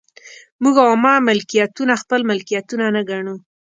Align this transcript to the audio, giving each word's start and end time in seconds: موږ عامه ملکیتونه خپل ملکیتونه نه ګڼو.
موږ 0.63 0.75
عامه 0.85 1.13
ملکیتونه 1.27 1.93
خپل 2.01 2.19
ملکیتونه 2.29 2.85
نه 2.95 3.01
ګڼو. 3.09 3.35